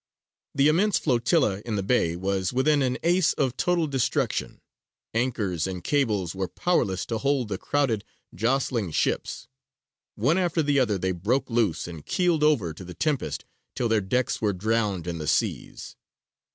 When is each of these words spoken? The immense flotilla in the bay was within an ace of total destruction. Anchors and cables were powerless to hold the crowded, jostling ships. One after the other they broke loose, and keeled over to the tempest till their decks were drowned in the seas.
The 0.55 0.67
immense 0.67 0.97
flotilla 0.97 1.61
in 1.63 1.75
the 1.75 1.83
bay 1.83 2.15
was 2.15 2.51
within 2.51 2.81
an 2.81 2.97
ace 3.03 3.33
of 3.33 3.55
total 3.55 3.85
destruction. 3.85 4.59
Anchors 5.13 5.67
and 5.67 5.83
cables 5.83 6.33
were 6.33 6.47
powerless 6.47 7.05
to 7.05 7.19
hold 7.19 7.49
the 7.49 7.59
crowded, 7.59 8.03
jostling 8.33 8.89
ships. 8.89 9.47
One 10.15 10.39
after 10.39 10.63
the 10.63 10.79
other 10.79 10.97
they 10.97 11.11
broke 11.11 11.51
loose, 11.51 11.87
and 11.87 12.03
keeled 12.03 12.43
over 12.43 12.73
to 12.73 12.83
the 12.83 12.95
tempest 12.95 13.45
till 13.75 13.89
their 13.89 14.01
decks 14.01 14.41
were 14.41 14.53
drowned 14.53 15.05
in 15.05 15.19
the 15.19 15.27
seas. 15.27 15.95